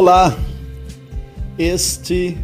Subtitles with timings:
[0.00, 0.34] Olá,
[1.58, 2.34] este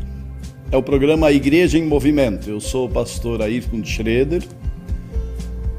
[0.70, 2.50] é o programa Igreja em Movimento.
[2.50, 4.42] Eu sou o pastor Ayrton Schroeder,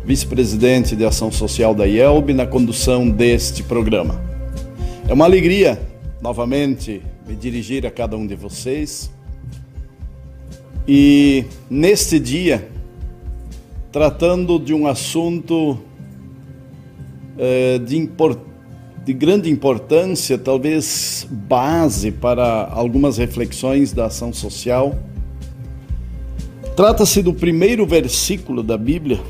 [0.03, 4.19] vice-presidente de Ação Social da IELB, na condução deste programa.
[5.07, 5.79] É uma alegria,
[6.19, 9.11] novamente, me dirigir a cada um de vocês
[10.87, 12.67] e, neste dia,
[13.91, 15.77] tratando de um assunto
[17.37, 18.56] eh, de importância
[19.07, 24.99] de grande importância, talvez base para algumas reflexões da ação social.
[26.75, 29.21] Trata-se do primeiro versículo da Bíblia.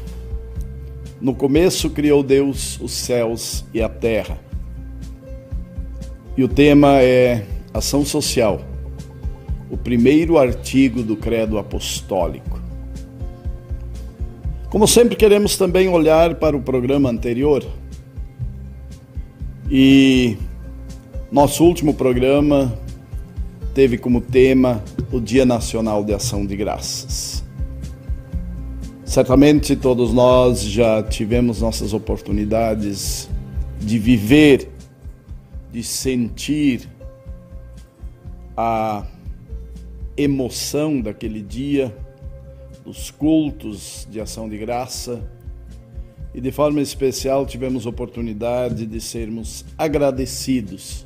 [1.21, 4.39] No começo criou Deus os céus e a terra.
[6.35, 8.59] E o tema é ação social.
[9.69, 12.59] O primeiro artigo do Credo Apostólico.
[14.71, 17.63] Como sempre, queremos também olhar para o programa anterior
[19.69, 20.37] e
[21.31, 22.73] nosso último programa
[23.73, 27.43] teve como tema o Dia Nacional de Ação de Graças.
[29.03, 33.29] Certamente todos nós já tivemos nossas oportunidades
[33.79, 34.69] de viver,
[35.71, 36.87] de sentir
[38.55, 39.05] a
[40.15, 41.95] emoção daquele dia,
[42.85, 45.21] dos cultos de ação de graça
[46.33, 51.05] e de forma especial tivemos oportunidade de sermos agradecidos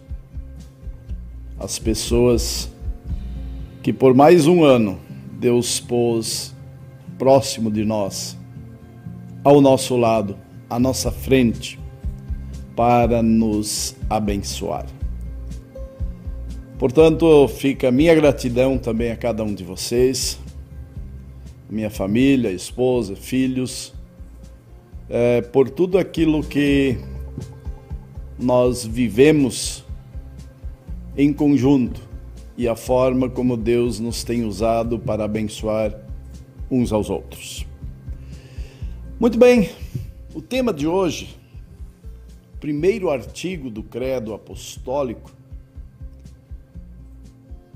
[1.60, 2.72] às pessoas
[3.82, 5.00] que por mais um ano
[5.40, 6.54] Deus pôs
[7.18, 8.38] próximo de nós,
[9.44, 10.38] ao nosso lado,
[10.70, 11.80] à nossa frente,
[12.76, 14.86] para nos abençoar.
[16.78, 20.40] Portanto, fica minha gratidão também a cada um de vocês,
[21.70, 23.94] minha família, esposa, filhos
[25.14, 26.98] é, por tudo aquilo que
[28.40, 29.84] nós vivemos
[31.18, 32.00] em conjunto
[32.58, 35.94] e a forma como Deus nos tem usado para abençoar
[36.70, 37.68] uns aos outros.
[39.20, 39.70] Muito bem,
[40.34, 41.38] o tema de hoje,
[42.62, 45.30] primeiro artigo do Credo Apostólico,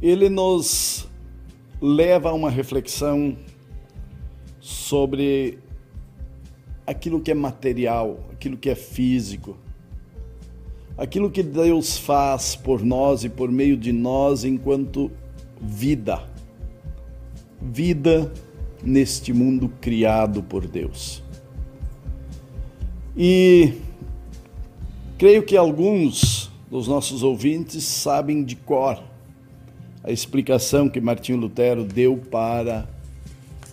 [0.02, 1.06] ele nos
[1.82, 3.38] leva a uma reflexão
[4.62, 5.60] sobre
[6.86, 9.58] aquilo que é material, aquilo que é físico,
[10.98, 15.12] aquilo que Deus faz por nós e por meio de nós enquanto
[15.62, 16.24] vida.
[17.62, 18.32] Vida
[18.84, 21.24] neste mundo criado por Deus.
[23.18, 23.74] E
[25.18, 29.02] creio que alguns dos nossos ouvintes sabem de cor
[30.04, 32.88] a explicação que Martinho Lutero deu para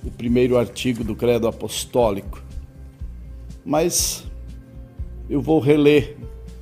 [0.03, 2.43] o primeiro artigo do Credo Apostólico
[3.65, 4.25] mas
[5.29, 6.17] eu vou reler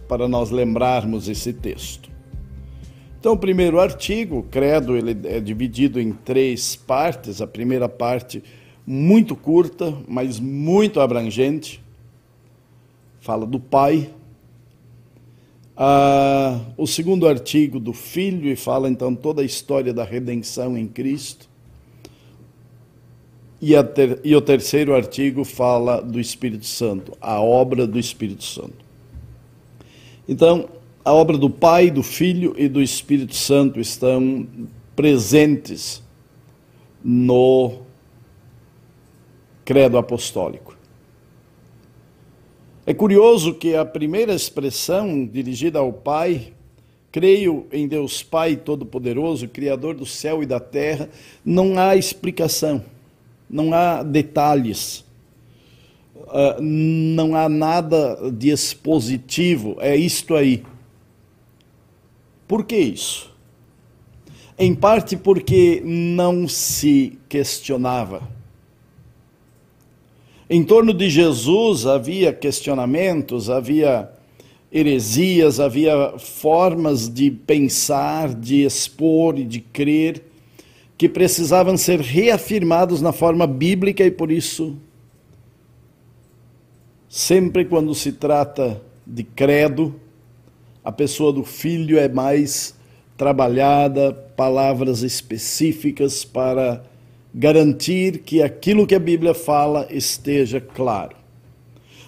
[0.09, 2.11] para nós lembrarmos esse texto.
[3.21, 7.43] Então, o primeiro artigo, o credo, ele é dividido em três partes.
[7.43, 8.43] A primeira parte,
[8.87, 11.83] muito curta, mas muito abrangente,
[13.21, 14.11] fala do Pai.
[15.77, 20.89] Ah, o segundo artigo, do Filho, e fala então toda a história da redenção em
[20.89, 21.50] Cristo.
[23.61, 28.85] E, ter, e, o terceiro artigo fala do Espírito Santo, a obra do Espírito Santo.
[30.27, 30.67] Então,
[31.05, 34.47] a obra do Pai, do Filho e do Espírito Santo estão
[34.97, 36.03] presentes
[37.05, 37.81] no
[39.63, 40.75] Credo Apostólico.
[42.87, 46.55] É curioso que a primeira expressão dirigida ao Pai,
[47.13, 51.11] creio em Deus Pai Todo-Poderoso, Criador do céu e da terra,
[51.45, 52.83] não há explicação
[53.51, 55.05] não há detalhes,
[56.15, 60.63] uh, não há nada de expositivo, é isto aí.
[62.47, 63.35] Por que isso?
[64.57, 68.23] Em parte porque não se questionava.
[70.49, 74.11] Em torno de Jesus havia questionamentos, havia
[74.71, 80.30] heresias, havia formas de pensar, de expor e de crer
[81.01, 84.77] que precisavam ser reafirmados na forma bíblica e por isso,
[87.09, 89.99] sempre quando se trata de credo,
[90.85, 92.75] a pessoa do filho é mais
[93.17, 96.85] trabalhada, palavras específicas para
[97.35, 101.17] garantir que aquilo que a Bíblia fala esteja claro.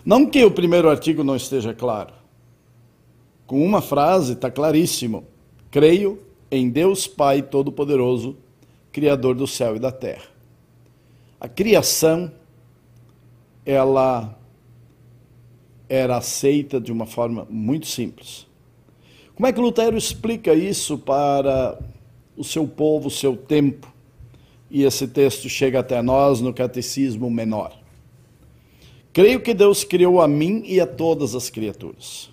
[0.04, 2.12] Não que o primeiro artigo não esteja claro.
[3.46, 5.24] Com uma frase está claríssimo:
[5.70, 6.18] creio
[6.50, 8.36] em Deus Pai Todo-Poderoso,
[8.92, 10.26] Criador do céu e da terra.
[11.40, 12.30] A criação,
[13.64, 14.38] ela
[15.88, 18.46] era aceita de uma forma muito simples.
[19.34, 21.78] Como é que Lutero explica isso para
[22.36, 23.92] o seu povo, o seu tempo?
[24.70, 27.76] E esse texto chega até nós no Catecismo Menor.
[29.12, 32.30] Creio que Deus criou a mim e a todas as criaturas,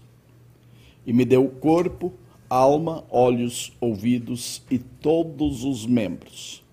[1.05, 2.13] e me deu corpo,
[2.49, 6.63] alma, olhos, ouvidos e todos os membros,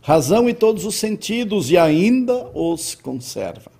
[0.00, 3.72] razão e todos os sentidos, e ainda os conserva.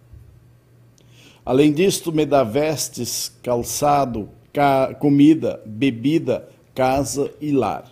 [1.44, 7.90] Além disto, me dá vestes, calçado, ca comida, bebida, casa e lar.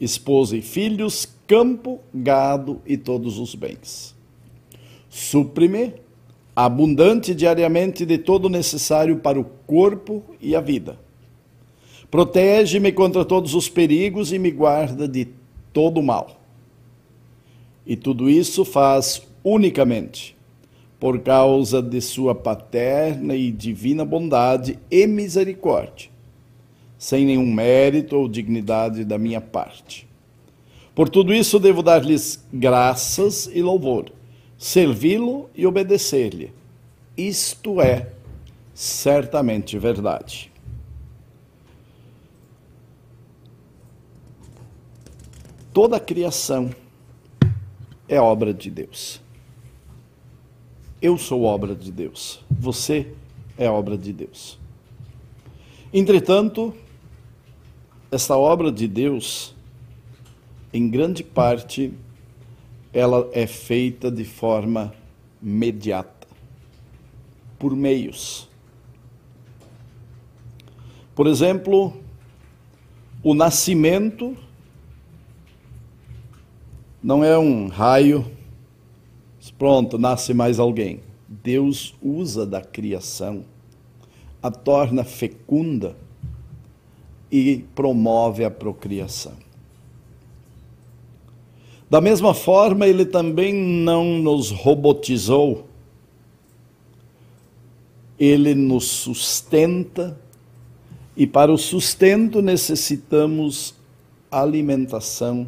[0.00, 4.16] Esposa e filhos, campo, gado e todos os bens.
[5.08, 5.94] Suprime
[6.54, 10.98] abundante diariamente de todo necessário para o corpo e a vida.
[12.12, 15.28] Protege-me contra todos os perigos e me guarda de
[15.72, 16.38] todo o mal.
[17.86, 20.36] E tudo isso faz unicamente
[21.00, 26.10] por causa de sua paterna e divina bondade e misericórdia,
[26.98, 30.06] sem nenhum mérito ou dignidade da minha parte.
[30.94, 34.12] Por tudo isso devo dar-lhes graças e louvor,
[34.58, 36.52] servi-lo e obedecer-lhe.
[37.16, 38.08] Isto é
[38.74, 40.51] certamente verdade.
[45.72, 46.70] Toda a criação
[48.06, 49.22] é obra de Deus.
[51.00, 52.44] Eu sou obra de Deus.
[52.50, 53.14] Você
[53.56, 54.58] é obra de Deus.
[55.90, 56.74] Entretanto,
[58.10, 59.54] esta obra de Deus,
[60.74, 61.94] em grande parte,
[62.92, 64.92] ela é feita de forma
[65.40, 66.26] mediata,
[67.58, 68.46] por meios.
[71.14, 71.96] Por exemplo,
[73.22, 74.36] o nascimento
[77.02, 78.24] não é um raio
[79.62, 81.00] Pronto, nasce mais alguém.
[81.28, 83.44] Deus usa da criação,
[84.42, 85.96] a torna fecunda
[87.30, 89.34] e promove a procriação.
[91.88, 95.66] Da mesma forma, ele também não nos robotizou,
[98.18, 100.18] ele nos sustenta,
[101.16, 103.76] e para o sustento necessitamos
[104.30, 105.46] alimentação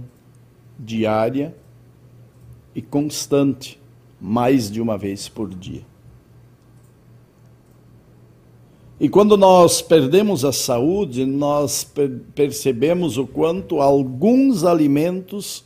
[0.79, 1.55] diária
[2.75, 3.81] e constante
[4.21, 5.83] mais de uma vez por dia.
[8.99, 11.87] E quando nós perdemos a saúde, nós
[12.35, 15.65] percebemos o quanto alguns alimentos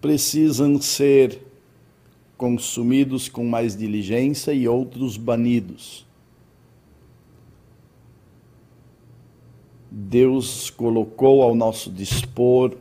[0.00, 1.40] precisam ser
[2.36, 6.04] consumidos com mais diligência e outros banidos.
[9.88, 12.74] Deus colocou ao nosso dispor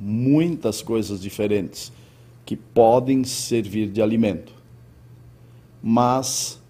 [0.00, 1.92] muitas coisas diferentes
[2.44, 4.54] que podem servir de alimento.
[5.82, 6.60] Mas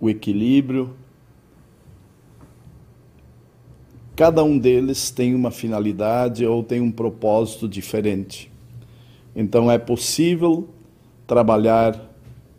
[0.00, 0.94] o equilíbrio,
[4.16, 8.50] cada um deles tem uma finalidade ou tem um propósito diferente.
[9.34, 10.68] Então é possível
[11.26, 12.08] trabalhar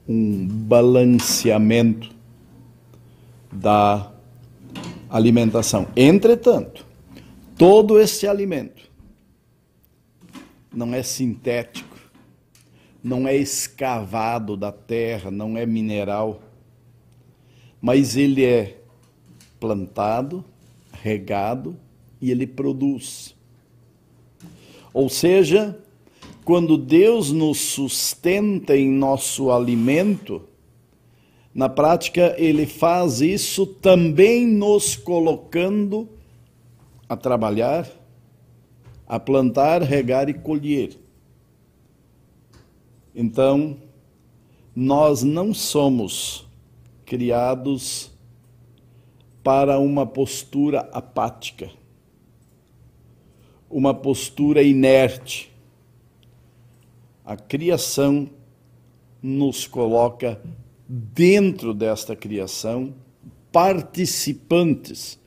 [0.08, 2.10] um balanceamento
[3.52, 4.12] da
[5.10, 5.88] alimentação.
[5.96, 6.86] Entretanto,
[7.58, 8.91] todo esse alimento
[10.74, 11.92] não é sintético
[13.04, 16.42] não é escavado da terra, não é mineral,
[17.82, 18.78] mas ele é
[19.60, 20.46] plantado,
[20.92, 21.76] regado
[22.22, 23.36] e ele produz.
[24.94, 25.78] Ou seja,
[26.46, 30.44] quando Deus nos sustenta em nosso alimento,
[31.54, 36.08] na prática ele faz isso também nos colocando
[37.10, 37.90] a trabalhar,
[39.12, 40.98] a plantar, regar e colher.
[43.14, 43.76] Então,
[44.74, 46.48] nós não somos
[47.04, 48.10] criados
[49.44, 51.70] para uma postura apática,
[53.70, 55.52] uma postura inerte.
[57.26, 58.30] A criação
[59.22, 60.42] nos coloca
[60.88, 62.94] dentro desta criação,
[63.52, 65.20] participantes,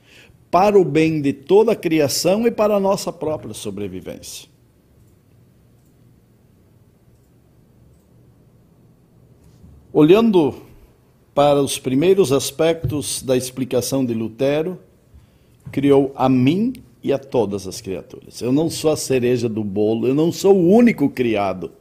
[0.55, 4.47] para o bem de toda a criação e para a nossa própria sobrevivência.
[9.91, 10.55] Olhando
[11.33, 14.79] para os primeiros aspectos da explicação de Lutero,
[15.73, 16.71] criou a mim
[17.03, 18.41] e a todas as criaturas.
[18.41, 21.73] Eu não sou a cereja do bolo, eu não sou o único criado.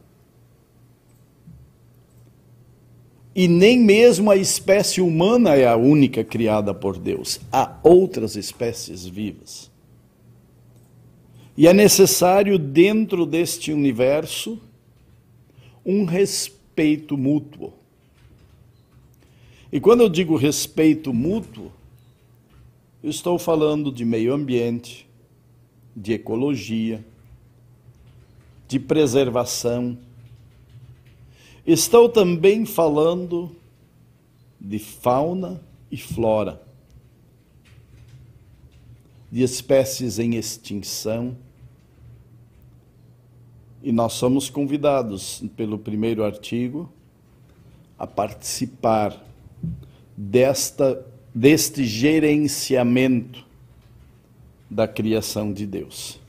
[3.35, 7.41] E nem mesmo a espécie humana é a única criada por Deus.
[7.51, 9.71] Há outras espécies vivas.
[11.57, 14.61] E é necessário, dentro deste universo,
[15.85, 17.73] um respeito mútuo.
[19.73, 21.73] E quando eu digo respeito mútuo,
[23.03, 25.09] estou falando de meio ambiente,
[25.95, 27.05] de ecologia,
[28.67, 29.99] de preservação.
[31.67, 33.51] Estou também falando
[34.61, 36.61] de fauna e flora,
[39.33, 41.35] de espécies em extinção.
[43.83, 46.93] E nós somos convidados, pelo primeiro artigo,
[47.99, 49.25] a participar
[50.15, 53.43] desta, deste gerenciamento
[54.71, 56.21] da criação de Deus.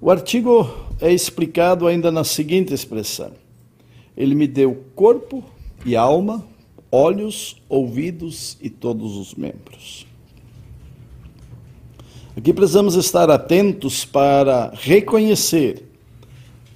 [0.00, 3.32] O artigo é explicado ainda na seguinte expressão:
[4.16, 5.42] Ele me deu corpo
[5.84, 6.44] e alma,
[6.90, 10.06] olhos, ouvidos e todos os membros.
[12.36, 15.84] Aqui precisamos estar atentos para reconhecer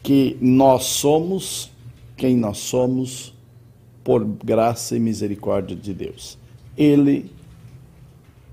[0.03, 1.71] que nós somos
[2.19, 3.33] quem nós somos
[4.03, 6.37] por graça e misericórdia de Deus.
[6.77, 7.31] Ele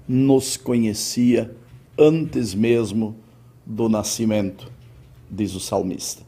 [0.07, 1.53] nos conhecia
[1.97, 3.15] antes mesmo
[3.65, 4.71] do nascimento,
[5.29, 6.23] diz o salmista.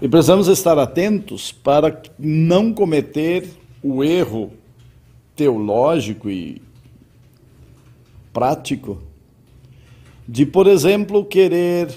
[0.00, 3.48] E precisamos estar atentos para não cometer
[3.82, 4.52] o erro
[5.36, 6.60] teológico e
[8.32, 9.00] prático
[10.26, 11.88] de, por exemplo, querer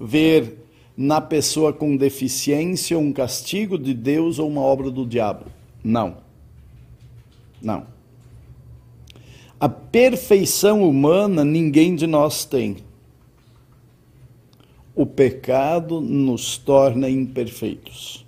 [0.00, 0.58] ver
[0.96, 5.46] na pessoa com deficiência um castigo de Deus ou uma obra do diabo.
[5.82, 6.18] Não.
[7.60, 7.86] Não.
[9.58, 12.78] A perfeição humana ninguém de nós tem.
[14.94, 18.26] O pecado nos torna imperfeitos.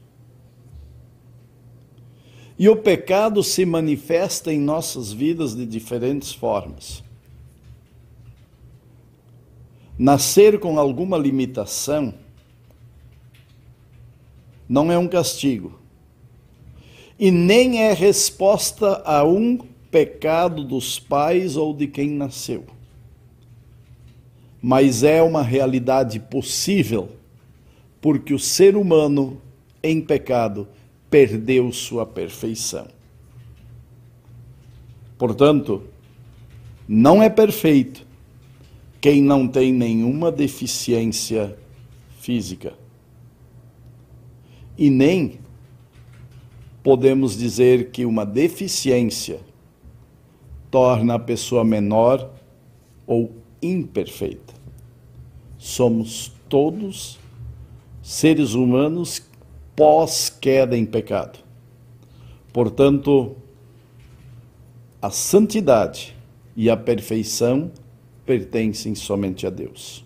[2.58, 7.02] E o pecado se manifesta em nossas vidas de diferentes formas.
[9.98, 12.14] Nascer com alguma limitação
[14.68, 15.78] não é um castigo.
[17.18, 19.58] E nem é resposta a um
[19.90, 22.64] pecado dos pais ou de quem nasceu.
[24.66, 27.10] Mas é uma realidade possível,
[28.00, 29.38] porque o ser humano
[29.82, 30.66] em pecado
[31.10, 32.88] perdeu sua perfeição.
[35.18, 35.82] Portanto,
[36.88, 38.06] não é perfeito
[39.02, 41.58] quem não tem nenhuma deficiência
[42.18, 42.72] física.
[44.78, 45.40] E nem
[46.82, 49.40] podemos dizer que uma deficiência
[50.70, 52.30] torna a pessoa menor
[53.06, 54.54] ou imperfeita.
[55.58, 57.18] Somos todos
[58.02, 59.22] seres humanos
[59.74, 61.38] pós-queda em pecado.
[62.52, 63.34] Portanto,
[65.00, 66.14] a santidade
[66.56, 67.72] e a perfeição
[68.24, 70.04] pertencem somente a Deus.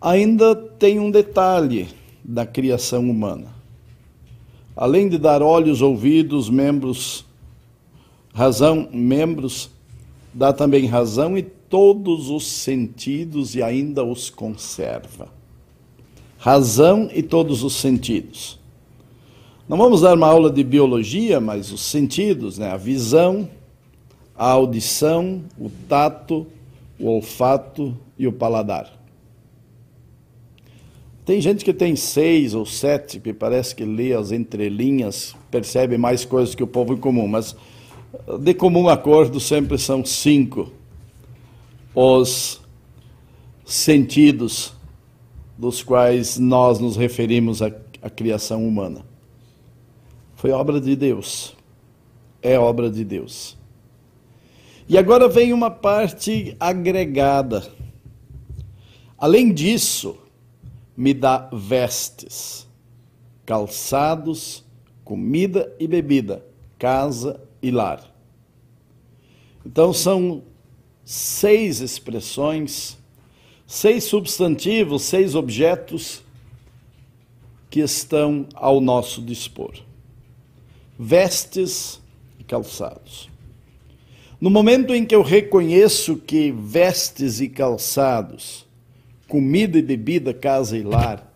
[0.00, 1.88] Ainda tem um detalhe
[2.24, 3.48] da criação humana.
[4.76, 7.26] Além de dar olhos, ouvidos, membros,
[8.38, 9.68] razão, membros,
[10.32, 15.28] dá também razão e todos os sentidos e ainda os conserva.
[16.38, 18.56] Razão e todos os sentidos.
[19.68, 22.70] Não vamos dar uma aula de biologia, mas os sentidos, né?
[22.70, 23.50] a visão,
[24.36, 26.46] a audição, o tato,
[26.96, 28.96] o olfato e o paladar.
[31.26, 36.24] Tem gente que tem seis ou sete, que parece que lê as entrelinhas, percebe mais
[36.24, 37.56] coisas que o povo em comum, mas
[38.40, 40.72] de comum acordo sempre são cinco
[41.94, 42.60] os
[43.64, 44.72] sentidos
[45.56, 49.04] dos quais nós nos referimos à, à criação humana.
[50.36, 51.56] Foi obra de Deus.
[52.40, 53.56] É obra de Deus.
[54.88, 57.68] E agora vem uma parte agregada.
[59.18, 60.16] Além disso,
[60.96, 62.66] me dá vestes,
[63.44, 64.64] calçados,
[65.04, 66.44] comida e bebida,
[66.78, 68.02] casa e lar.
[69.64, 70.42] Então são
[71.04, 72.96] seis expressões,
[73.66, 76.22] seis substantivos, seis objetos
[77.70, 79.74] que estão ao nosso dispor.
[80.98, 82.00] Vestes
[82.38, 83.28] e calçados.
[84.40, 88.66] No momento em que eu reconheço que vestes e calçados,
[89.26, 91.28] comida e bebida, casa e lar,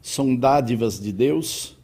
[0.00, 1.76] são dádivas de Deus,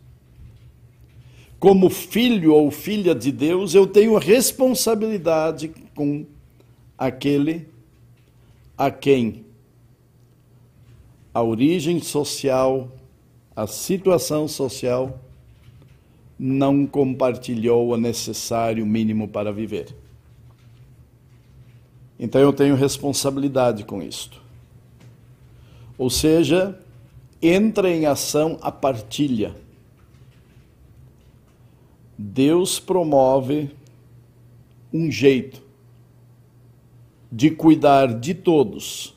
[1.58, 6.24] como filho ou filha de Deus, eu tenho responsabilidade com
[6.96, 7.68] aquele
[8.76, 9.44] a quem
[11.38, 12.90] a origem social,
[13.54, 15.20] a situação social
[16.38, 19.94] não compartilhou o necessário mínimo para viver.
[22.18, 24.40] Então eu tenho responsabilidade com isto.
[25.96, 26.78] Ou seja,
[27.40, 29.54] entra em ação a partilha.
[32.18, 33.70] Deus promove
[34.92, 35.62] um jeito
[37.30, 39.14] de cuidar de todos,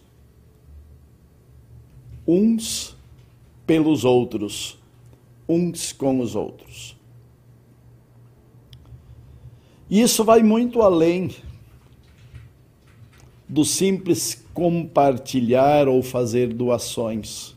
[2.28, 2.96] uns
[3.66, 4.78] pelos outros,
[5.50, 6.96] uns com os outros.
[9.90, 11.32] E isso vai muito além
[13.50, 17.56] do simples compartilhar ou fazer doações.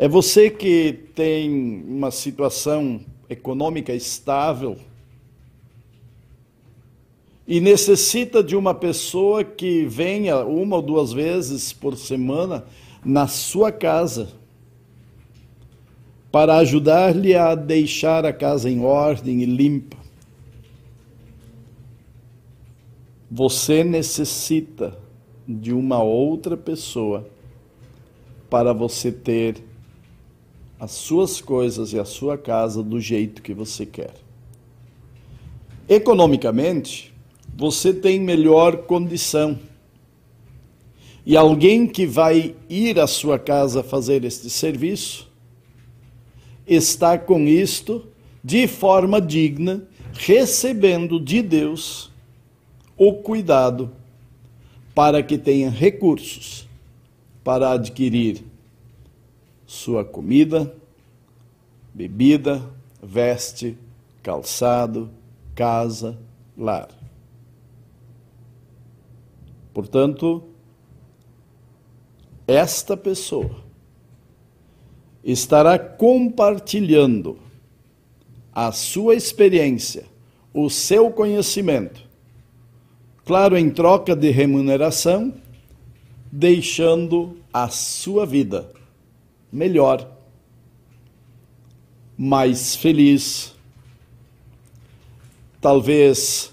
[0.00, 4.76] É você que tem uma situação econômica estável
[7.48, 12.64] e necessita de uma pessoa que venha uma ou duas vezes por semana
[13.04, 14.28] na sua casa
[16.30, 19.96] para ajudar-lhe a deixar a casa em ordem e limpa.
[23.28, 24.96] Você necessita
[25.46, 27.28] de uma outra pessoa
[28.48, 29.67] para você ter
[30.78, 34.14] as suas coisas e a sua casa do jeito que você quer.
[35.88, 37.12] Economicamente,
[37.56, 39.58] você tem melhor condição.
[41.26, 45.28] E alguém que vai ir à sua casa fazer este serviço
[46.66, 48.06] está com isto
[48.44, 49.82] de forma digna,
[50.12, 52.10] recebendo de Deus
[52.96, 53.90] o cuidado
[54.94, 56.68] para que tenha recursos
[57.42, 58.44] para adquirir
[59.68, 60.74] sua comida,
[61.92, 62.62] bebida,
[63.02, 63.76] veste,
[64.22, 65.10] calçado,
[65.54, 66.18] casa,
[66.56, 66.88] lar.
[69.74, 70.42] Portanto,
[72.46, 73.62] esta pessoa
[75.22, 77.38] estará compartilhando
[78.50, 80.06] a sua experiência,
[80.54, 82.08] o seu conhecimento
[83.28, 85.34] claro, em troca de remuneração,
[86.32, 88.77] deixando a sua vida
[89.52, 90.10] melhor,
[92.16, 93.54] mais feliz,
[95.60, 96.52] talvez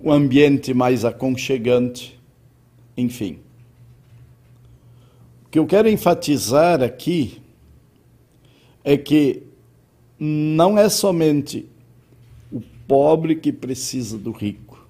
[0.00, 2.18] um ambiente mais aconchegante,
[2.96, 3.38] enfim.
[5.46, 7.40] O que eu quero enfatizar aqui
[8.84, 9.42] é que
[10.18, 11.68] não é somente
[12.52, 14.86] o pobre que precisa do rico.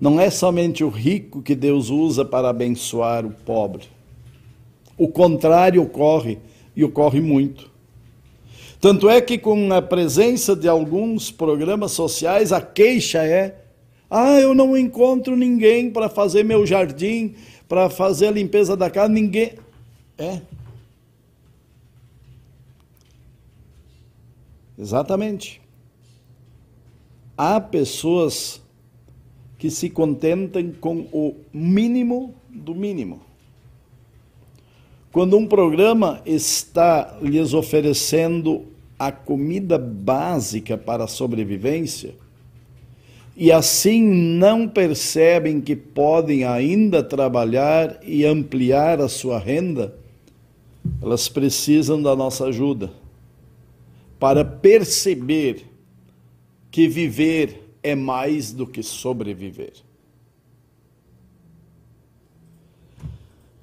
[0.00, 3.95] Não é somente o rico que Deus usa para abençoar o pobre.
[4.96, 6.38] O contrário ocorre,
[6.74, 7.70] e ocorre muito.
[8.80, 13.62] Tanto é que, com a presença de alguns programas sociais, a queixa é:
[14.10, 17.34] ah, eu não encontro ninguém para fazer meu jardim,
[17.68, 19.54] para fazer a limpeza da casa, ninguém.
[20.16, 20.40] É.
[24.78, 25.60] Exatamente.
[27.36, 28.62] Há pessoas
[29.58, 33.25] que se contentem com o mínimo do mínimo.
[35.16, 38.66] Quando um programa está lhes oferecendo
[38.98, 42.14] a comida básica para a sobrevivência,
[43.34, 49.96] e assim não percebem que podem ainda trabalhar e ampliar a sua renda,
[51.00, 52.92] elas precisam da nossa ajuda
[54.20, 55.64] para perceber
[56.70, 59.72] que viver é mais do que sobreviver.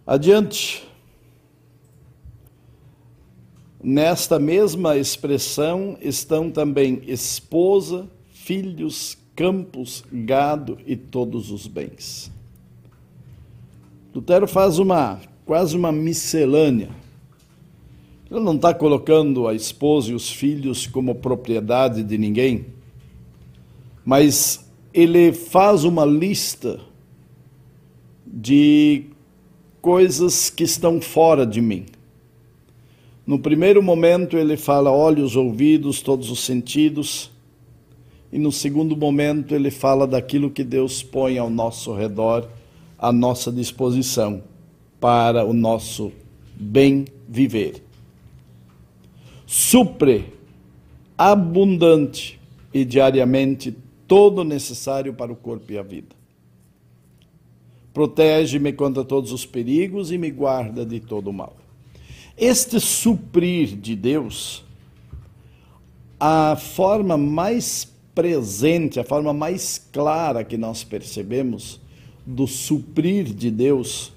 [0.03, 0.91] Adiante.
[3.83, 12.31] Nesta mesma expressão estão também esposa, filhos, campos, gado e todos os bens.
[14.15, 16.89] Lutero faz uma quase uma miscelânea.
[18.31, 22.73] Ele não está colocando a esposa e os filhos como propriedade de ninguém
[24.05, 26.79] mas ele faz uma lista
[28.25, 29.05] de
[29.81, 31.85] coisas que estão fora de mim.
[33.25, 37.31] No primeiro momento, ele fala olhos, ouvidos, todos os sentidos.
[38.31, 42.49] E no segundo momento, ele fala daquilo que Deus põe ao nosso redor,
[42.97, 44.43] à nossa disposição,
[44.99, 46.11] para o nosso
[46.55, 47.81] bem viver.
[49.45, 50.33] Supre
[51.17, 52.39] abundante
[52.73, 53.73] e diariamente
[54.07, 56.15] todo necessário para o corpo e a vida.
[57.93, 61.62] Protege-me contra todos os perigos e me guarda de todo o mal.
[62.37, 64.63] Este suprir de Deus,
[66.19, 71.79] a forma mais presente, a forma mais clara que nós percebemos
[72.25, 74.13] do suprir de Deus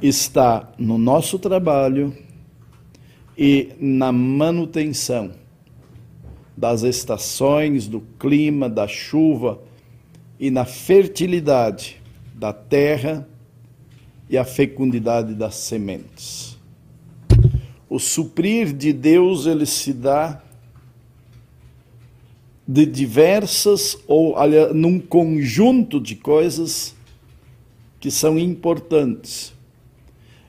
[0.00, 2.16] está no nosso trabalho
[3.36, 5.32] e na manutenção
[6.56, 9.60] das estações, do clima, da chuva
[10.38, 12.00] e na fertilidade
[12.34, 13.26] da terra
[14.30, 16.55] e a fecundidade das sementes.
[17.88, 20.42] O suprir de Deus ele se dá
[22.66, 26.94] de diversas ou aliás, num conjunto de coisas
[28.00, 29.54] que são importantes.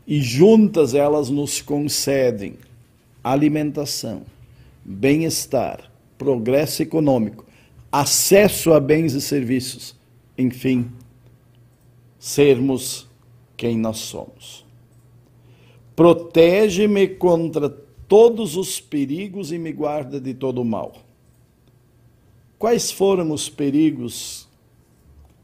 [0.05, 2.57] E juntas elas nos concedem
[3.23, 4.23] alimentação,
[4.83, 7.45] bem-estar, progresso econômico,
[7.91, 9.95] acesso a bens e serviços,
[10.37, 10.89] enfim,
[12.17, 13.07] sermos
[13.55, 14.66] quem nós somos.
[15.97, 17.67] Protege-me contra
[18.07, 20.93] todos os perigos e me guarda de todo o mal.
[22.59, 24.47] Quais foram os perigos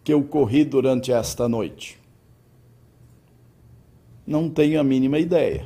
[0.03, 1.97] que eu corri durante esta noite?
[4.27, 5.65] Não tenho a mínima ideia.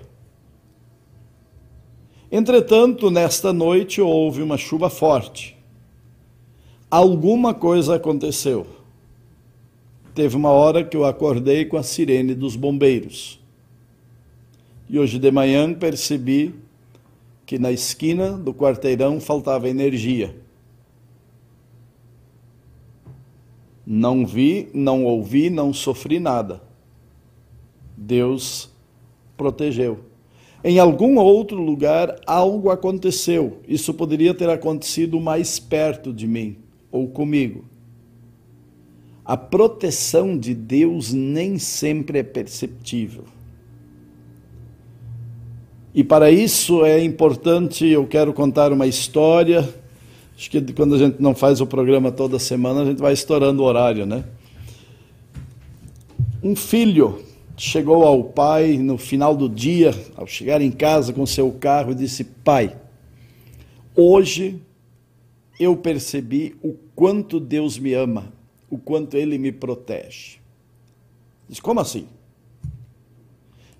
[2.31, 5.57] Entretanto, nesta noite houve uma chuva forte.
[6.89, 8.65] Alguma coisa aconteceu.
[10.15, 13.45] Teve uma hora que eu acordei com a sirene dos bombeiros.
[14.89, 16.55] E hoje de manhã percebi
[17.45, 20.35] que na esquina do quarteirão faltava energia.
[23.85, 26.61] Não vi, não ouvi, não sofri nada.
[27.95, 28.69] Deus
[29.37, 29.99] protegeu.
[30.63, 33.61] Em algum outro lugar algo aconteceu.
[33.67, 36.57] Isso poderia ter acontecido mais perto de mim
[36.91, 37.63] ou comigo.
[39.23, 43.25] A proteção de Deus nem sempre é perceptível.
[45.97, 49.67] E para isso é importante, eu quero contar uma história.
[50.37, 53.63] Acho que quando a gente não faz o programa toda semana, a gente vai estourando
[53.63, 54.23] o horário, né?
[56.43, 57.25] Um filho
[57.57, 61.95] chegou ao pai no final do dia, ao chegar em casa com seu carro, e
[61.95, 62.77] disse: Pai,
[63.95, 64.61] hoje
[65.59, 68.31] eu percebi o quanto Deus me ama,
[68.69, 70.37] o quanto Ele me protege.
[71.49, 72.05] Diz: Como assim?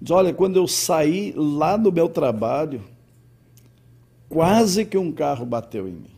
[0.01, 2.83] Diz, olha, quando eu saí lá do meu trabalho,
[4.29, 6.12] quase que um carro bateu em mim.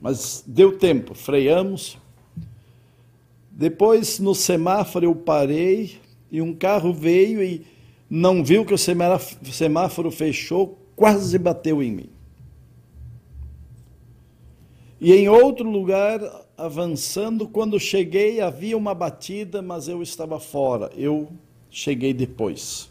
[0.00, 1.96] Mas deu tempo, freamos.
[3.50, 5.98] Depois, no semáforo, eu parei
[6.30, 7.64] e um carro veio e
[8.08, 12.10] não viu que o semáforo fechou, quase bateu em mim.
[15.00, 16.20] E em outro lugar,
[16.56, 20.90] avançando, quando cheguei, havia uma batida, mas eu estava fora.
[20.96, 21.28] Eu
[21.70, 22.90] cheguei depois.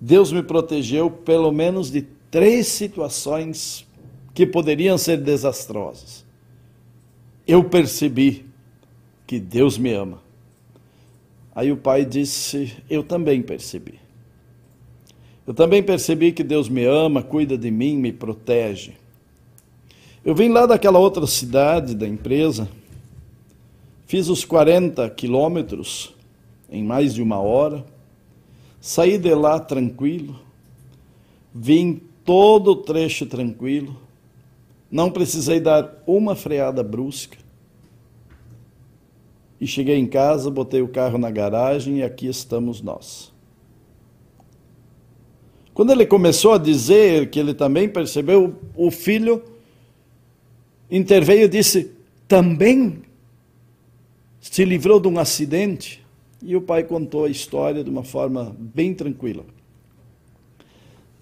[0.00, 3.86] Deus me protegeu pelo menos de três situações
[4.34, 6.24] que poderiam ser desastrosas.
[7.46, 8.44] Eu percebi
[9.26, 10.20] que Deus me ama.
[11.54, 14.00] Aí o pai disse: Eu também percebi.
[15.46, 18.94] Eu também percebi que Deus me ama, cuida de mim, me protege.
[20.24, 22.68] Eu vim lá daquela outra cidade da empresa,
[24.06, 26.14] fiz os 40 quilômetros
[26.72, 27.84] em mais de uma hora.
[28.80, 30.40] Saí de lá tranquilo,
[31.54, 33.96] vim todo o trecho tranquilo,
[34.90, 37.38] não precisei dar uma freada brusca.
[39.60, 43.32] E cheguei em casa, botei o carro na garagem e aqui estamos nós.
[45.72, 49.42] Quando ele começou a dizer que ele também percebeu, o filho
[50.90, 51.92] interveio e disse:
[52.26, 53.02] também
[54.40, 56.01] se livrou de um acidente.
[56.42, 59.44] E o pai contou a história de uma forma bem tranquila.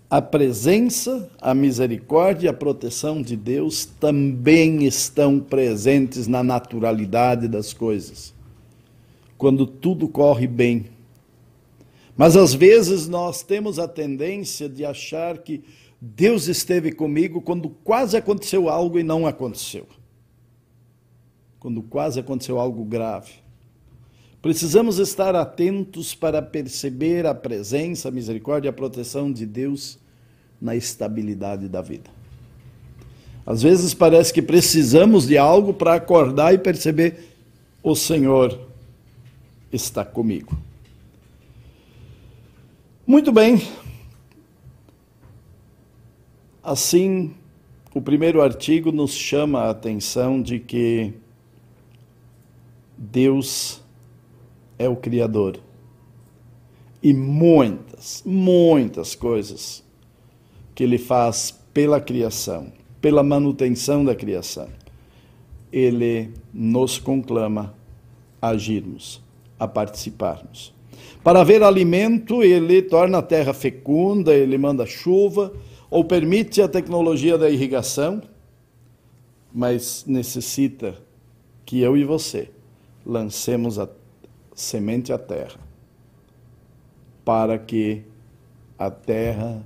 [0.09, 7.73] A presença, a misericórdia e a proteção de Deus também estão presentes na naturalidade das
[7.73, 8.35] coisas.
[9.39, 10.87] Quando tudo corre bem.
[12.17, 15.63] Mas às vezes nós temos a tendência de achar que
[16.01, 19.87] Deus esteve comigo quando quase aconteceu algo e não aconteceu.
[21.59, 23.33] Quando quase aconteceu algo grave.
[24.43, 29.99] Precisamos estar atentos para perceber a presença, a misericórdia e a proteção de Deus
[30.61, 32.11] na estabilidade da vida.
[33.45, 37.35] Às vezes parece que precisamos de algo para acordar e perceber:
[37.83, 38.59] o Senhor
[39.73, 40.57] está comigo.
[43.07, 43.61] Muito bem.
[46.63, 47.35] Assim,
[47.93, 51.13] o primeiro artigo nos chama a atenção de que
[52.97, 53.80] Deus
[54.81, 55.61] é o Criador.
[57.03, 59.85] E muitas, muitas coisas
[60.75, 64.69] que Ele faz pela criação, pela manutenção da criação,
[65.71, 67.75] Ele nos conclama
[68.41, 69.23] a agirmos,
[69.59, 70.73] a participarmos.
[71.23, 75.53] Para haver alimento, Ele torna a terra fecunda, Ele manda chuva,
[75.91, 78.23] ou permite a tecnologia da irrigação,
[79.53, 80.97] mas necessita
[81.67, 82.49] que eu e você
[83.05, 83.87] lancemos a
[84.61, 85.59] semente à terra,
[87.25, 88.03] para que
[88.79, 89.65] a terra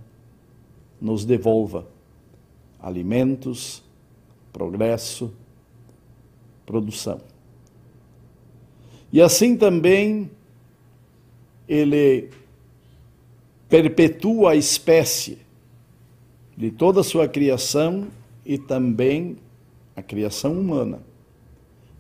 [1.01, 1.87] nos devolva
[2.79, 3.83] alimentos,
[4.53, 5.33] progresso,
[6.65, 7.21] produção.
[9.13, 10.31] E assim também
[11.69, 12.31] ele
[13.69, 15.39] perpetua a espécie
[16.57, 18.07] de toda a sua criação
[18.47, 19.39] e também
[19.97, 21.01] a criação humana.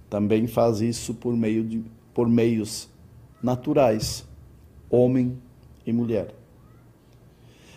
[0.09, 1.83] Também faz isso por meio de
[2.15, 2.89] por meios
[3.43, 4.25] naturais,
[4.89, 5.37] homem
[5.85, 6.35] e mulher.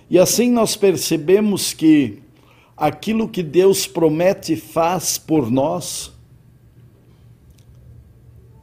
[0.10, 2.21] E assim nós percebemos que
[2.78, 6.13] aquilo que Deus promete e faz por nós,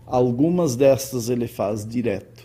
[0.07, 2.45] algumas destas ele faz direto,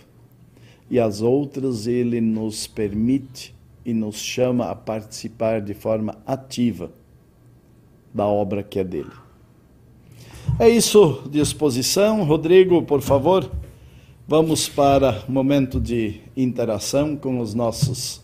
[0.90, 6.92] e as outras ele nos permite e nos chama a participar de forma ativa
[8.14, 9.29] da obra que é dele.
[10.60, 12.24] É isso de exposição.
[12.24, 13.50] Rodrigo, por favor,
[14.28, 18.22] vamos para o momento de interação com os nossos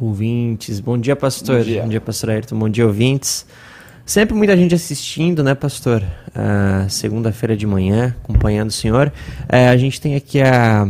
[0.00, 0.80] ouvintes.
[0.80, 1.58] Bom dia, pastor.
[1.58, 2.58] Bom dia, Bom dia pastor Ayrton.
[2.58, 3.46] Bom dia, ouvintes.
[4.04, 6.02] Sempre muita gente assistindo, né, pastor?
[6.28, 9.12] Uh, Segunda-feira de manhã, acompanhando o senhor.
[9.44, 10.88] Uh, a gente tem aqui a,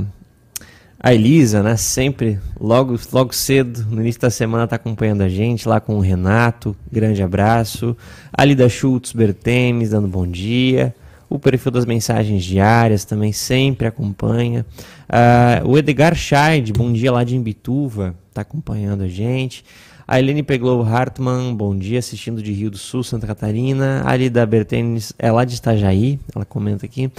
[1.02, 1.76] a Elisa, né?
[1.76, 6.00] Sempre, logo, logo cedo, no início da semana, está acompanhando a gente, lá com o
[6.00, 6.76] Renato.
[6.92, 7.96] Grande abraço.
[8.32, 10.94] A Lida Schultz Bertemes, dando bom dia.
[11.28, 14.64] O perfil das mensagens diárias também sempre acompanha.
[15.08, 19.64] Uh, o Edgar Scheid, bom dia lá de Imbituva, está acompanhando a gente.
[20.06, 24.02] A Helene Peglow Hartmann, bom dia, assistindo de Rio do Sul, Santa Catarina.
[24.04, 27.10] A Lida Bertenes é lá de Itajaí, ela comenta aqui.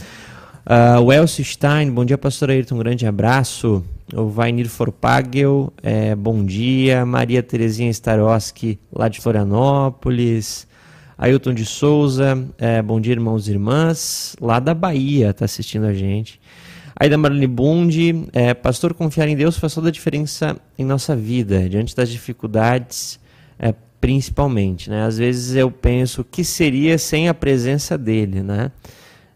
[0.66, 3.84] Uh, o Elcio Stein, bom dia, pastor Ayrton, um grande abraço.
[4.14, 7.06] O Vainir Forpagel, é, bom dia.
[7.06, 10.66] Maria Terezinha Staroski, lá de Florianópolis.
[11.18, 15.94] Ailton de Souza, é, bom dia, irmãos e irmãs, lá da Bahia, está assistindo a
[15.94, 16.40] gente.
[16.96, 21.16] Aí da Marlene Bundi, é, pastor, confiar em Deus faz toda a diferença em nossa
[21.16, 23.20] vida, diante das dificuldades,
[23.60, 24.90] é, principalmente.
[24.90, 25.06] Né?
[25.06, 28.72] Às vezes eu penso o que seria sem a presença dele, né?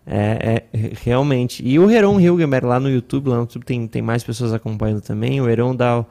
[0.09, 1.61] É, é, realmente.
[1.67, 5.01] E o Heron Hilgemer lá no YouTube, lá no YouTube tem, tem mais pessoas acompanhando
[5.01, 5.41] também.
[5.41, 6.05] O Heron dá,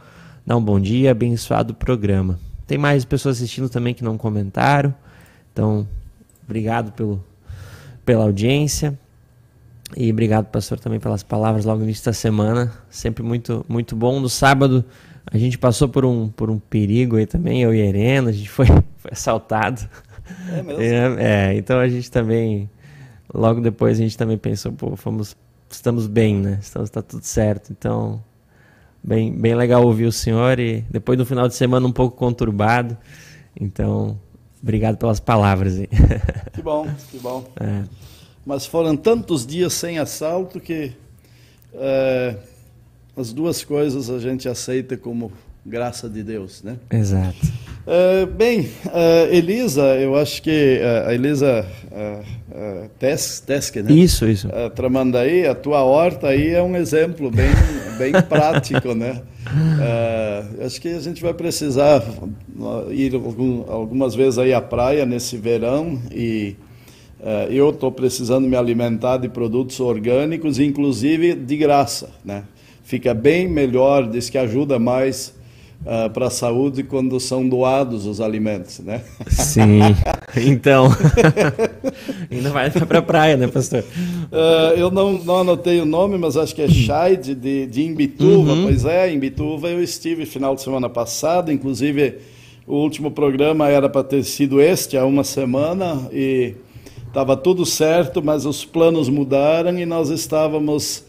[0.44, 2.38] dá um bom dia, abençoado programa.
[2.66, 4.94] Tem mais pessoas assistindo também que não comentaram.
[5.50, 5.88] Então,
[6.44, 7.24] obrigado pelo,
[8.04, 8.98] pela audiência.
[9.96, 12.72] E obrigado, pastor, também pelas palavras logo no início da semana.
[12.90, 14.20] Sempre muito, muito bom.
[14.20, 14.84] No sábado,
[15.24, 18.32] a gente passou por um, por um perigo aí também, eu e a Irena, a
[18.32, 18.66] gente foi,
[18.98, 19.88] foi assaltado.
[20.52, 20.82] É mesmo?
[20.82, 22.68] É, é, então a gente também,
[23.36, 25.36] logo depois a gente também pensou, pô, fomos,
[25.70, 26.58] estamos bem, né?
[26.60, 27.70] Estamos, tá tudo certo.
[27.70, 28.22] Então,
[29.02, 32.96] bem, bem legal ouvir o senhor e depois no final de semana um pouco conturbado.
[33.58, 34.18] Então,
[34.62, 35.76] obrigado pelas palavras.
[36.56, 37.44] Que bom, que bom.
[37.60, 37.84] É
[38.46, 40.92] mas foram tantos dias sem assalto que
[41.74, 42.36] é,
[43.16, 45.32] as duas coisas a gente aceita como
[45.64, 46.78] graça de Deus, né?
[46.88, 47.36] Exato.
[47.88, 53.92] É, bem, uh, Elisa, eu acho que uh, a Elisa uh, Tes, Teske, né?
[53.92, 54.48] Isso, isso.
[54.48, 57.46] Uh, Tramandaí, a tua horta aí é um exemplo bem,
[57.96, 59.22] bem prático, né?
[60.64, 62.02] acho que a gente vai precisar
[62.90, 66.56] ir algum, algumas vezes aí à praia nesse verão e
[67.48, 72.42] eu estou precisando me alimentar de produtos orgânicos, inclusive de graça, né?
[72.82, 75.35] Fica bem melhor, diz que ajuda mais
[75.82, 79.02] uh, para a saúde quando são doados os alimentos, né?
[79.28, 79.80] Sim.
[80.38, 80.88] Então,
[82.30, 83.82] ainda vai para a praia, né, pastor?
[83.82, 88.52] Uh, eu não, não anotei o nome, mas acho que é Scheid de, de Imbituva.
[88.52, 88.64] Uhum.
[88.64, 92.18] Pois é, Imbituva eu estive final de semana passado, inclusive
[92.66, 96.54] o último programa era para ter sido este há uma semana e
[97.06, 101.04] estava tudo certo, mas os planos mudaram e nós estávamos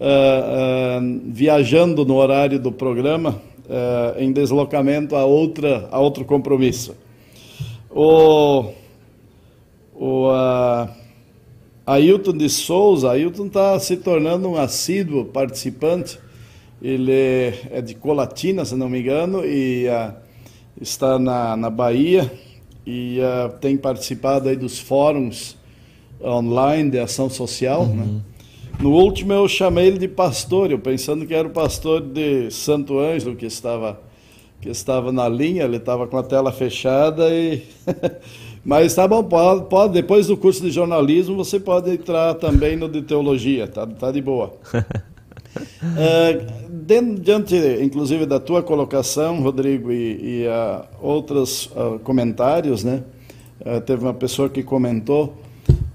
[0.00, 6.94] uh, uh, viajando no horário do programa uh, em deslocamento a outra a outro compromisso.
[7.90, 8.70] O,
[9.94, 10.28] o
[11.86, 16.18] Ailton de Souza, Ailton está se tornando um assíduo participante.
[16.80, 17.12] Ele
[17.70, 19.86] é de Colatina, se não me engano, e
[20.80, 22.32] está na, na Bahia
[22.86, 25.56] e uh, tem participado aí dos fóruns
[26.20, 27.82] online de ação social.
[27.82, 27.94] Uhum.
[27.94, 28.20] Né?
[28.82, 32.98] No último eu chamei ele de pastor, eu pensando que era o pastor de Santo
[32.98, 34.00] Ângelo que estava
[34.60, 37.62] que estava na linha, ele estava com a tela fechada e
[38.64, 42.88] mas tá bom, pode, pode, depois do curso de jornalismo você pode entrar também no
[42.88, 44.52] de teologia, tá, tá de boa.
[44.74, 44.80] uh,
[47.20, 53.04] diante, inclusive, da tua colocação, Rodrigo, e, e uh, outros uh, comentários, né?
[53.86, 55.36] teve uma pessoa que comentou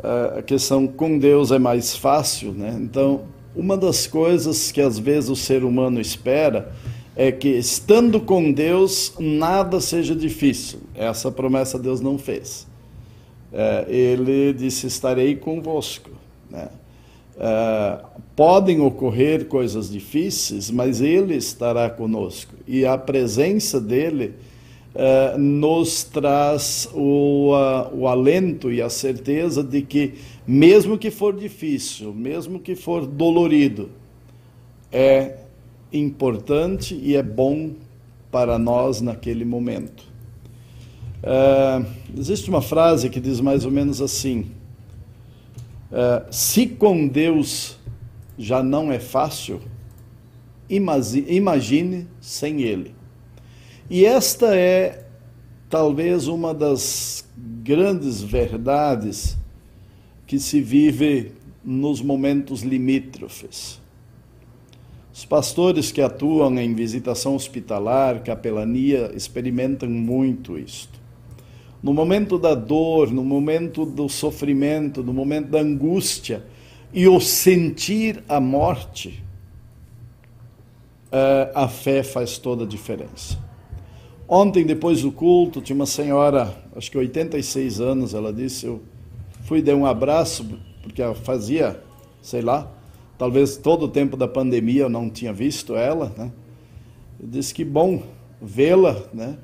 [0.04, 2.78] a questão com Deus é mais fácil, né?
[2.80, 3.22] Então,
[3.56, 6.72] uma das coisas que às vezes o ser humano espera
[7.16, 10.82] é que estando com Deus nada seja difícil.
[10.94, 12.68] Essa promessa Deus não fez.
[13.52, 16.12] É, ele disse: estarei convosco.
[16.50, 16.68] Né?
[17.40, 18.00] É,
[18.36, 22.54] podem ocorrer coisas difíceis, mas Ele estará conosco.
[22.68, 24.36] E a presença dele
[24.98, 27.52] uh, nos traz o,
[27.94, 33.92] o alento e a certeza de que, mesmo que for difícil, mesmo que for dolorido,
[34.92, 35.38] é
[35.94, 37.72] importante e é bom
[38.32, 40.04] para nós naquele momento.
[41.24, 41.86] Uh,
[42.18, 44.48] existe uma frase que diz mais ou menos assim:
[46.30, 47.78] se com Deus
[48.38, 49.60] já não é fácil,
[50.70, 52.94] imagine sem Ele.
[53.90, 55.06] E esta é
[55.70, 59.38] talvez uma das grandes verdades
[60.26, 61.32] que se vive
[61.64, 63.80] nos momentos limítrofes.
[65.14, 71.00] Os pastores que atuam em visitação hospitalar, capelania, experimentam muito isto.
[71.82, 76.44] No momento da dor, no momento do sofrimento, no momento da angústia
[76.94, 79.24] e o sentir a morte,
[81.12, 83.47] eh, a fé faz toda a diferença.
[84.28, 88.82] Ontem, depois do culto, tinha uma senhora, acho que 86 anos, ela disse, eu
[89.46, 90.46] fui dar um abraço,
[90.84, 91.82] porque ela fazia,
[92.22, 92.70] sei lá,
[93.18, 96.32] talvez todo o tempo da pandemia eu não tinha visto ela, né?
[97.18, 98.04] Eu disse que bom
[98.42, 99.38] vê-la, né?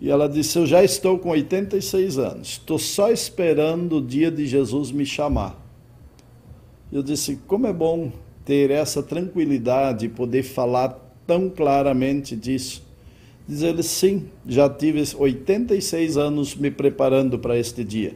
[0.00, 4.46] E ela disse: Eu já estou com 86 anos, estou só esperando o dia de
[4.46, 5.60] Jesus me chamar.
[6.92, 8.12] Eu disse: Como é bom
[8.44, 12.85] ter essa tranquilidade e poder falar tão claramente disso.
[13.48, 18.14] Diz ele: Sim, já tive 86 anos me preparando para este dia.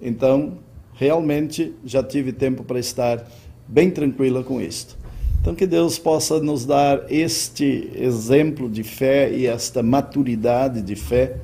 [0.00, 0.58] Então,
[0.94, 3.24] realmente já tive tempo para estar
[3.66, 4.96] bem tranquila com isto.
[5.40, 11.36] Então, que Deus possa nos dar este exemplo de fé e esta maturidade de fé,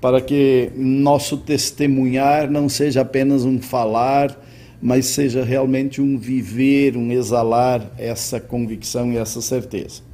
[0.00, 4.38] para que nosso testemunhar não seja apenas um falar,
[4.80, 10.09] mas seja realmente um viver, um exalar essa convicção e essa certeza.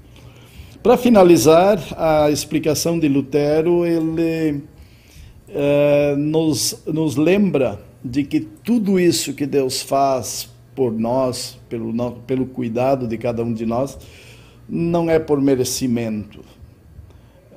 [0.87, 4.62] Para finalizar, a explicação de Lutero, ele
[5.49, 11.92] eh, nos, nos lembra de que tudo isso que Deus faz por nós, pelo,
[12.25, 13.99] pelo cuidado de cada um de nós,
[14.68, 16.44] não é por merecimento.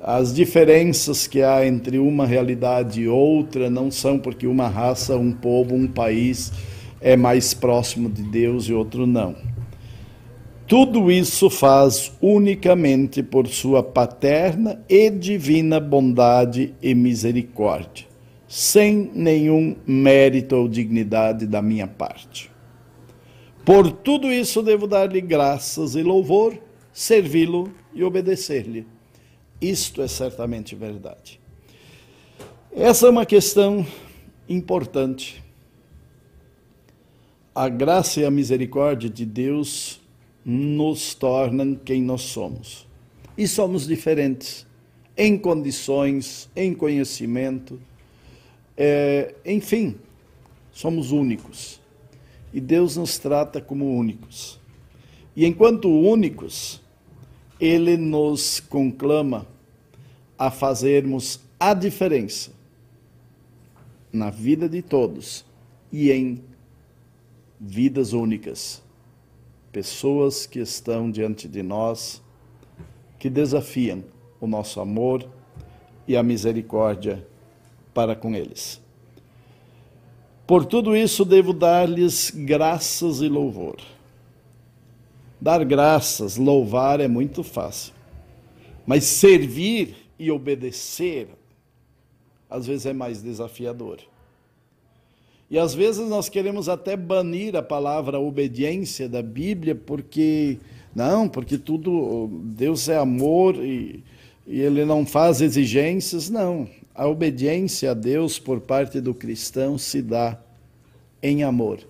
[0.02, 5.30] As diferenças que há entre uma realidade e outra não são porque uma raça, um
[5.30, 6.52] povo, um país
[7.00, 9.36] é mais próximo de Deus e outro não.
[10.70, 18.06] Tudo isso faz unicamente por sua paterna e divina bondade e misericórdia,
[18.46, 22.52] sem nenhum mérito ou dignidade da minha parte.
[23.64, 26.56] Por tudo isso devo dar-lhe graças e louvor,
[26.92, 28.86] servi-lo e obedecer-lhe.
[29.60, 31.40] Isto é certamente verdade.
[32.70, 33.84] Essa é uma questão
[34.48, 35.42] importante.
[37.52, 39.99] A graça e a misericórdia de Deus
[40.44, 42.86] nos tornam quem nós somos.
[43.36, 44.66] E somos diferentes
[45.16, 47.80] em condições, em conhecimento,
[48.76, 49.96] é, enfim,
[50.72, 51.80] somos únicos.
[52.52, 54.58] E Deus nos trata como únicos.
[55.36, 56.80] E enquanto únicos,
[57.60, 59.46] Ele nos conclama
[60.38, 62.50] a fazermos a diferença
[64.10, 65.44] na vida de todos
[65.92, 66.42] e em
[67.60, 68.82] vidas únicas.
[69.72, 72.20] Pessoas que estão diante de nós,
[73.18, 74.02] que desafiam
[74.40, 75.28] o nosso amor
[76.08, 77.26] e a misericórdia
[77.94, 78.80] para com eles.
[80.46, 83.76] Por tudo isso devo dar-lhes graças e louvor.
[85.40, 87.94] Dar graças, louvar é muito fácil.
[88.84, 91.28] Mas servir e obedecer,
[92.48, 94.00] às vezes é mais desafiador.
[95.50, 100.58] E às vezes nós queremos até banir a palavra obediência da Bíblia, porque,
[100.94, 104.04] não, porque tudo, Deus é amor e,
[104.46, 106.30] e Ele não faz exigências.
[106.30, 110.38] Não, a obediência a Deus por parte do cristão se dá
[111.20, 111.80] em amor.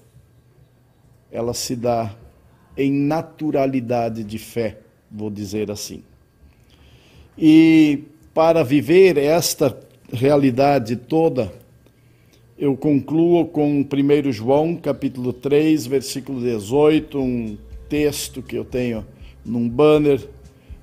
[1.31, 2.17] Ela se dá
[2.77, 4.79] em naturalidade de fé,
[5.11, 6.03] vou dizer assim.
[7.37, 9.79] E para viver esta
[10.11, 11.53] realidade toda,
[12.61, 17.59] eu concluo com 1 João, capítulo 3, versículo 18, um
[17.89, 19.05] texto que eu tenho
[19.45, 20.29] num banner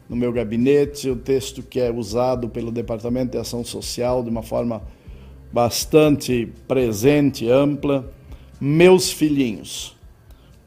[0.10, 4.30] no meu gabinete, o um texto que é usado pelo Departamento de Ação Social de
[4.30, 4.82] uma forma
[5.54, 8.12] bastante presente, ampla.
[8.60, 9.96] Meus filhinhos,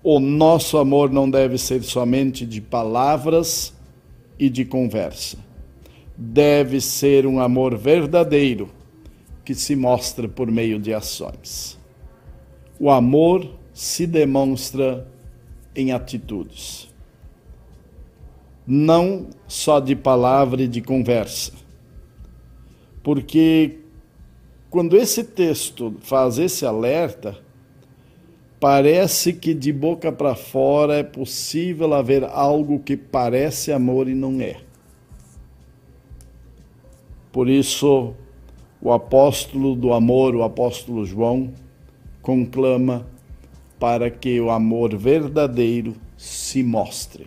[0.02, 3.74] o nosso amor não deve ser somente de palavras,
[4.40, 5.36] e de conversa.
[6.16, 8.70] Deve ser um amor verdadeiro
[9.44, 11.78] que se mostra por meio de ações.
[12.78, 15.06] O amor se demonstra
[15.74, 16.88] em atitudes.
[18.66, 21.52] Não só de palavra e de conversa.
[23.02, 23.78] Porque
[24.68, 27.36] quando esse texto faz esse alerta,
[28.60, 34.40] parece que de boca para fora é possível haver algo que parece amor e não
[34.40, 34.60] é.
[37.32, 38.14] Por isso,
[38.82, 41.52] o apóstolo do amor, o apóstolo João,
[42.22, 43.06] conclama
[43.78, 47.26] para que o amor verdadeiro se mostre.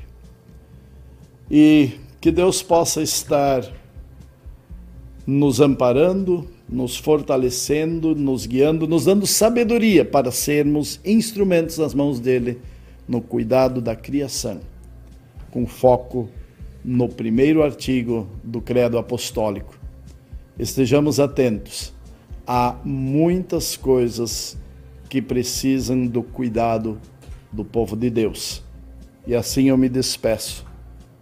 [1.50, 1.92] E
[2.22, 3.64] que Deus possa estar
[5.26, 12.60] nos amparando, nos fortalecendo, nos guiando, nos dando sabedoria para sermos instrumentos nas mãos dele
[13.08, 14.60] no cuidado da criação,
[15.52, 16.30] com foco
[16.84, 19.83] no primeiro artigo do Credo Apostólico.
[20.58, 21.94] Estejamos atentos.
[22.46, 24.58] Há muitas coisas
[25.10, 27.00] que precisam do cuidado
[27.52, 28.64] do povo de Deus.
[29.26, 30.66] E assim eu me despeço,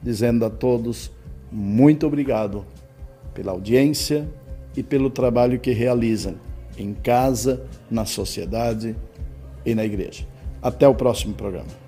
[0.01, 1.11] dizendo a todos
[1.51, 2.65] muito obrigado
[3.33, 4.27] pela audiência
[4.75, 6.35] e pelo trabalho que realizam
[6.77, 8.95] em casa, na sociedade
[9.65, 10.25] e na igreja.
[10.61, 11.81] Até o próximo programa.